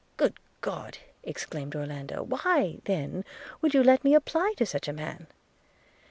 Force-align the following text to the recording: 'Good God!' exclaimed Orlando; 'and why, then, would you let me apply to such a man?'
'Good 0.17 0.33
God!' 0.61 0.97
exclaimed 1.21 1.75
Orlando; 1.75 2.23
'and 2.23 2.31
why, 2.31 2.79
then, 2.85 3.23
would 3.61 3.75
you 3.75 3.83
let 3.83 4.03
me 4.03 4.15
apply 4.15 4.55
to 4.57 4.65
such 4.65 4.87
a 4.87 4.93
man?' 4.93 5.27